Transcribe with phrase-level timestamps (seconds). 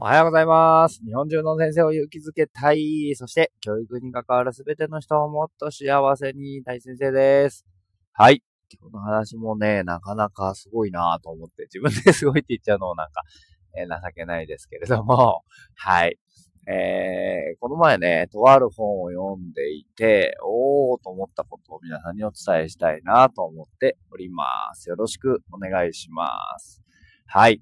[0.00, 1.00] おはようございます。
[1.04, 3.12] 日本中の先生を勇気づけたい。
[3.16, 7.66] そして、教育に関わるすべての人をもっと幸せにたい先生です。
[8.12, 8.40] はい。
[8.80, 13.22] 今日の話もね、なかなかすごいなと思って、自分ですごいって言っちゃうのもなんか、
[13.76, 15.42] えー、情けないですけれども、
[15.74, 16.16] はい。
[16.68, 24.44] えー、この前ね、とある本を読んでいて、おーと思ったことを皆さんにお伝えしたいなと思っておりま
[24.76, 24.90] す。
[24.90, 26.30] よろしくお願いしま
[26.60, 26.84] す。
[27.26, 27.60] はい。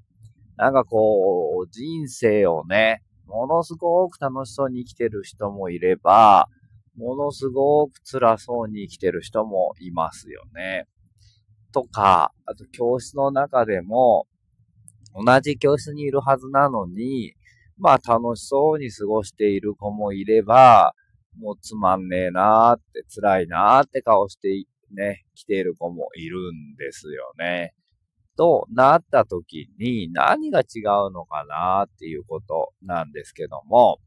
[0.56, 6.48] なんかこう、人生をね、ものすごく楽しそうに生きてる人もいれば、
[6.96, 10.86] ものすごく辛そうに生きてる人もいますよね。
[11.72, 14.26] とか、あと教室の中でも、
[15.14, 17.34] 同じ教室にいるはずなのに、
[17.78, 20.94] まあ楽しそうに過ごしている子もいれば、
[21.38, 24.48] もうつまんねえなーって辛いなーって顔して
[24.94, 27.74] ね、来ている子もいるんですよね。
[28.36, 33.98] となった時に何が違うのかなっていうことなんですけども、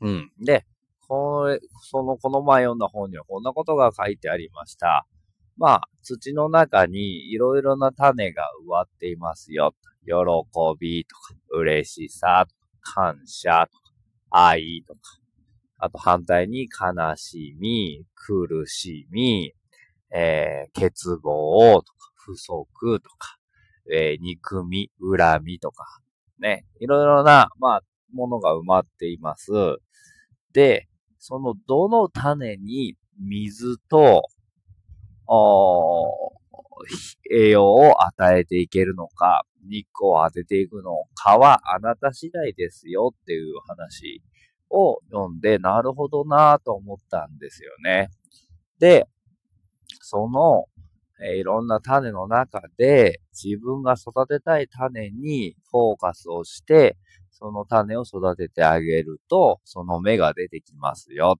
[0.00, 0.32] うん。
[0.40, 0.66] で、
[1.06, 5.06] これ、その、この前読んだ本にはこんなことが書いてありました。
[5.56, 9.74] まあ、土の中にいろいろな種が植わっていますよ。
[10.06, 10.12] 喜
[10.78, 13.92] びとか、嬉しさとか、感謝とか、
[14.30, 15.00] 愛とか。
[15.78, 19.52] あと反対に悲しみ、苦しみ、
[20.10, 20.92] えー、欠
[21.22, 23.38] 乏とか、不足とか、
[23.92, 25.84] えー、憎み、恨みとか、
[26.38, 29.50] ね、いろいろな、まあ、ものが埋まっています。
[30.52, 34.22] で、そのどの種に水と、
[37.30, 44.22] 栄養を与えていけるのか、日光を当てていくのかはあなた次第ですよっていう話
[44.68, 48.10] を読んで、なるほどなぁと思ったんですよね。
[48.78, 49.06] で、
[50.00, 50.66] その、
[51.22, 56.96] え、いろんな種の中で自分が育てたい種にフォーカスをして、
[57.30, 61.38] その種を育ててあげると、その芽が出てきますよ。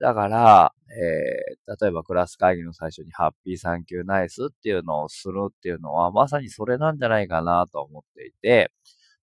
[0.00, 8.72] だから、えー、例えばクラス会議の最初にハッピーサンキューナイスっていうのをするっていうのは、まさにそれなんじゃないかなと思っていて、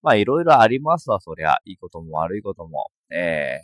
[0.01, 1.57] まあいろいろありますわ、そりゃ。
[1.65, 2.87] いいことも悪いことも。
[3.11, 3.59] え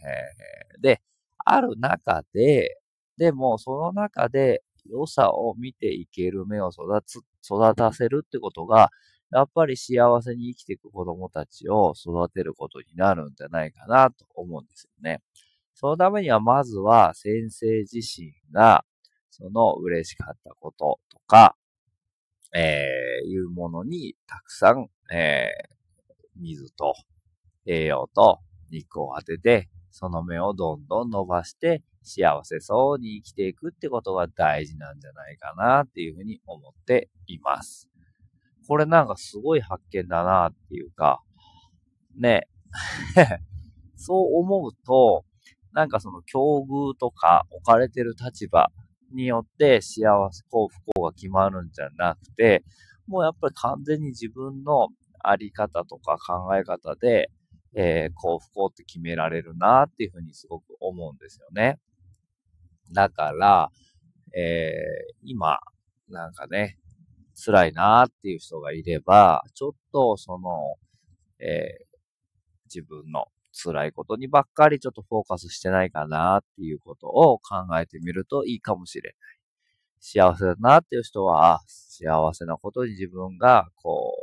[0.79, 1.01] ー、で、
[1.45, 2.77] ある中で、
[3.17, 8.89] でもその中で良さを見ていける目を育つ、育たせるってことが、
[9.31, 15.21] やっぱり幸せに生きていく子供たちを育てることになるんじゃないかなと思うんですよね。
[15.73, 18.85] そのためにはまずは先生自身が、
[19.29, 21.55] その嬉しかったこととか、
[22.55, 26.95] えー、いうものにたくさん、えー、水と
[27.65, 28.39] 栄養と
[28.71, 37.89] 肉を当てて、その目をどんどん伸ばして幸せそうに生きていくってことが大事なんじゃないかなっていうふうに思っています。
[38.67, 41.21] これなんかすごい発見だなっていうか、
[42.15, 42.47] ね、
[43.95, 45.25] そう思うと、
[45.73, 48.71] なんかその境遇とか置かれてる立場
[49.13, 52.63] によって幸せ、幸不幸が決まるんじゃなくて、
[53.07, 54.89] もうやっぱり完全に自分の
[55.19, 57.29] あり方とか考え方で、
[57.73, 61.79] えー、幸不幸って決められるなっていうふうにすごく思うんですよね。
[62.93, 63.69] だから、
[64.35, 65.59] えー、今、
[66.09, 66.77] なんかね、
[67.35, 70.75] 辛いなーっていう人がいれば、ちょっとその、
[71.39, 71.87] えー、
[72.65, 79.13] 自分の辛いことにばっかりちょっとフォーカスしてないかなっていうことを考えてみるといいかもしれない。
[79.99, 84.13] 幸せだなっていう人は、幸せなことに自分がこ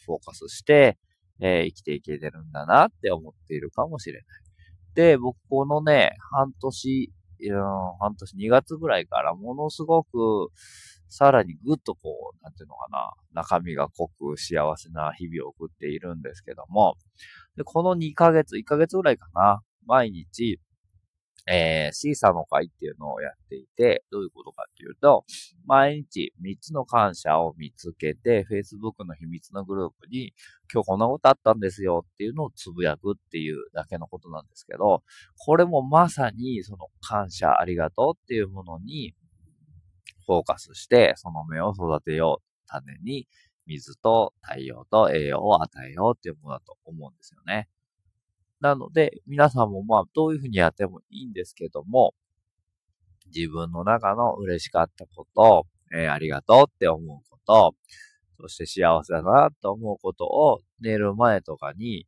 [0.00, 0.98] う、フォーカスして、
[1.40, 4.24] えー、生きていけてるんだなって思っているかもしれない。
[4.94, 7.12] で、僕このね、半年
[8.00, 10.50] 半年、2月ぐらいからものすごく、
[11.08, 16.96] さらにぐっとこう、なんていうのかな、中身が濃く幸せな日々を送っているんですけども、
[17.56, 20.60] で、この2ヶ月、1ヶ月ぐらいかな、毎日、
[21.46, 25.24] えー、シーサーの会っていうのをやっていて、どういうことかっていうと、
[25.66, 30.32] 毎日3つの感謝を見つけて、Facebook の秘密のグループに、
[30.72, 35.02] 今日こんなことあったんですよっていうのをつぶやくっていうだけのことなんですけど、
[35.38, 39.14] これもまさにその感謝ありがとうっていうものに
[40.26, 42.48] フォーカスして、その芽を育てよう。
[42.68, 43.26] 種に
[43.66, 47.68] 水と太陽と栄養を与えようっていうものだと思うんですよね。
[48.60, 52.14] なので、皆さんもまあ、どういうふうにやってもいいんですけども、
[53.34, 57.74] 自分の中の嬉しかったこと、えー、ありがとうって思うこと、
[58.40, 62.06] そして幸せだなと思うことを寝る前とかに、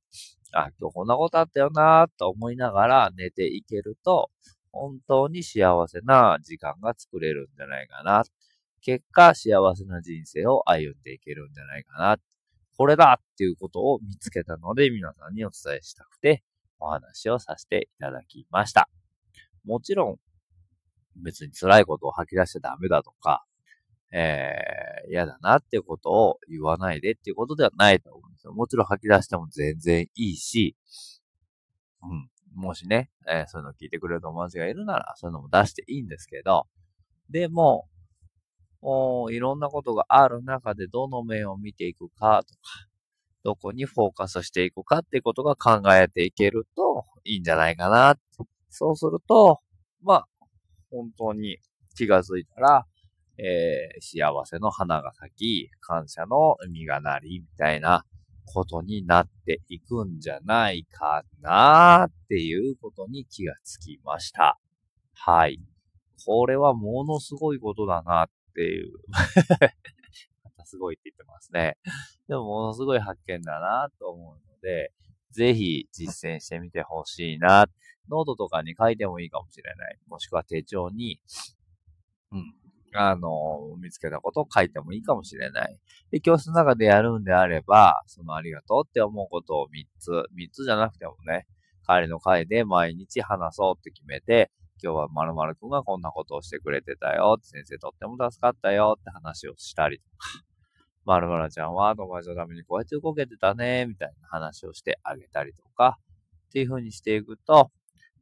[0.52, 4.30] あ、今日こんなことあったよなと思いながら寝ていけると、
[4.72, 8.24] 本当に幸せな時間が作れるんじゃないかな。
[8.80, 12.18] 結果、幸せな人生を歩んでいけるんじゃないかな。
[12.80, 16.42] これだっていうことを見つけたので、皆さんにお伝えしたくて、
[16.78, 18.88] お話をさせていただきました。
[19.66, 20.16] もちろん、
[21.22, 23.44] 別に辛いことを吐き出しちゃダメだとか、
[24.14, 28.54] えー、嫌だなっていうことを言わないでっていうことではないと思うんですよ。
[28.54, 30.74] もちろん吐き出しても全然いいし、
[32.02, 32.30] うん。
[32.54, 36.66] もしね、えー、そういうの聞いてくれる友達がいるなら、そういうのも出していいんですけど、
[37.28, 37.90] でも、
[38.82, 42.60] いろんなことがある中でどの面を見ていくかとか、
[43.42, 48.16] どこにフォーカスしていくかっていうことが考えていけるといいんじゃないかな。
[48.68, 49.60] そうすると、
[50.02, 50.26] まあ、
[50.90, 51.58] 本当に
[51.96, 52.86] 気がついたら、
[53.38, 58.04] えー、幸せの花が咲き、感謝の実がなり、みたいな
[58.52, 64.58] ことになっていくんじゃないかなっていうことに気がつきました。
[65.14, 65.60] はい。
[66.26, 68.92] これはものすごいことだなていう
[70.44, 71.76] またすごいって言ってますね。
[72.28, 74.92] でもものすごい発見だなと思うので、
[75.30, 77.66] ぜひ実践してみてほしいな。
[78.08, 79.98] ノートとかに書いてもいいかもしれない。
[80.08, 81.20] もしくは手帳に、
[82.32, 82.54] うん、
[82.92, 85.78] あの、見つけたことを書いてもいいかもしれない。
[86.10, 91.46] で、教室の中でやるんであれば、そのありがとうって思うことを3つ、3つじゃなくてもね、
[91.86, 94.50] 帰りの会で毎日話そうって決めて、
[94.82, 100.44] 今日は〇〇くんがこんなことをしてくれてたよ、先生とっても助かったよって話をしたりとか、
[101.04, 105.98] 〇〇ちゃんは友達のためにこうやって動けてたね、みたいな話をしてあげたりとか、
[106.48, 107.70] っていう風にしていくと、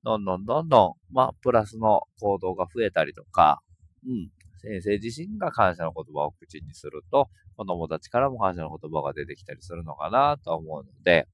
[0.05, 3.61] どんどんどんどん、まあ、プラスの行動が増えたりとか、
[4.07, 4.31] うん、
[4.61, 11.27] 先生自身が感謝の言葉を口にすると、子供たちからも感謝の言葉が出てきたりするのかなと思うので、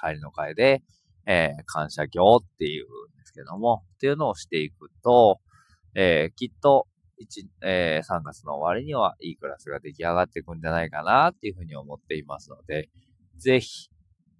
[0.00, 0.82] 帰りの会で、
[1.26, 2.86] えー、感謝行っていう
[3.36, 5.38] けども、っていうのをしていくと、
[5.94, 6.88] えー、きっと、
[7.20, 12.90] 1、えー、3月の終わりにはいいクラスが出来上がっていくんじゃないかなっていうふうに思っていますので、
[13.38, 13.88] ぜひ、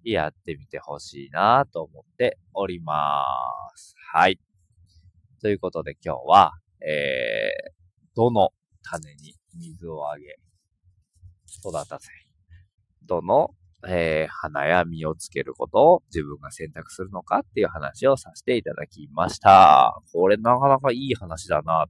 [0.03, 2.95] やってみてほしいなと思っておりま
[3.75, 3.95] す。
[4.13, 4.39] はい。
[5.41, 7.71] ということで今日は、えー、
[8.15, 8.51] どの
[8.83, 10.37] 種に水をあげ、
[11.59, 12.09] 育たせ、
[13.05, 13.49] どの、
[13.89, 20.01] えー、花や実をつけることを自分が選択するのかっていう話をさせていただきました。
[20.11, 21.85] これなかなかいい話だなっ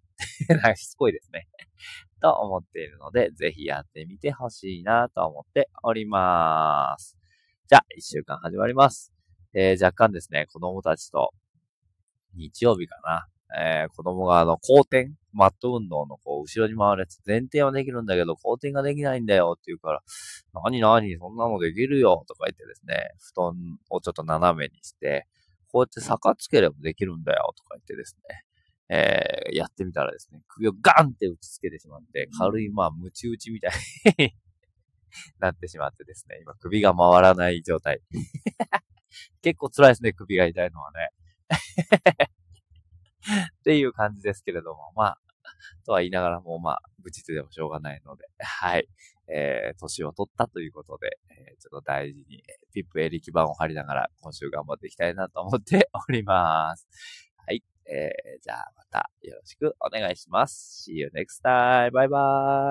[0.48, 1.48] てなんかしつこいですね
[2.22, 7.18] と思っているので、ぜひやってみてほしいなと思っております。
[7.68, 9.14] じゃあ、一週間始まります。
[9.54, 11.32] えー、若干ですね、子供たちと
[12.36, 13.28] 日曜日かな。
[13.56, 20.02] えー、子供があの、後転マット運動のこう、後ろに回るやつ、前転はできるんだけど、後転ができないんだよって言うから、
[20.66, 23.56] 何何そんなのできるよとか言ってですね、布団
[23.90, 25.28] をちょっと斜めにして、
[25.72, 28.44] こうやって坂つければできるんだよとか言ってですね、
[28.90, 33.72] えー、やってみたらですね、首をガンって打ちつけてしまって、軽い、まあ、ムチ打ちみたい
[34.18, 34.34] に
[35.40, 38.02] なってしまってですね、今首が回らない状態。
[39.42, 41.10] 結構辛いですね、首が痛いのはね。
[43.68, 45.18] っていう感じですけれども、まあ、
[45.86, 48.88] とは言いながらも、まあ、無実でもしょうがないので、 はい。
[49.28, 52.42] えー、年を取ったということで、えー、ちょっと大事に、
[52.74, 56.88] ピップエリキ板を張りながら、今週頑張っていきたいなと思って おります。
[57.46, 57.62] はい。
[57.90, 60.90] えー、じゃあまたよろしくお願いします。
[60.90, 61.92] See you next time.
[61.92, 62.68] Bye bye.